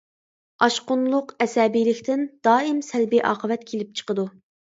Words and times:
ئاشقۇنلۇق، 0.65 1.33
ئەسەبىيلىكتىن 1.45 2.25
دائىم 2.49 2.81
سەلبىي 2.89 3.23
ئاقىۋەت 3.33 3.69
كېلىپ 3.71 3.95
چىقىدۇ. 4.03 4.29